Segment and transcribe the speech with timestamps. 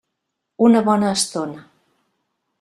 [0.67, 1.63] Una bona estona.